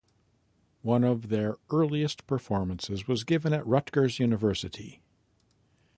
One 0.81 1.03
of 1.03 1.29
their 1.29 1.57
earliest 1.69 2.25
performances 2.25 3.07
was 3.07 3.23
given 3.23 3.53
at 3.53 3.67
Rutgers 3.67 4.17
University. 4.17 4.99